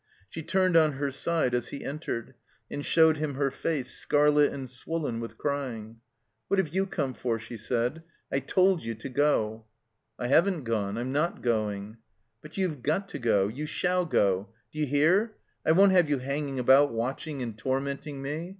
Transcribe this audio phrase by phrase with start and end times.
[0.29, 2.33] She turned on her side as he entered,
[2.71, 5.97] and showed him her face scarlet and swollen with crying.
[6.47, 8.01] "What have you come for?" she said.
[8.31, 9.63] "I told you to go." ?i6 THE COMBINED MAZE
[10.17, 10.97] "I haven't gone.
[10.97, 11.97] I'm not going."
[12.41, 13.47] *'But you've got to go.
[13.47, 14.49] You shall go.
[14.71, 15.35] D'you hear?
[15.63, 18.49] I won't have you hanging about, watching and tonnenting me.